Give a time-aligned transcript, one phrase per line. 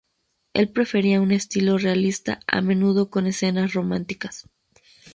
[0.55, 4.49] Él prefería un estilo realista, a menudo con escenas románticas.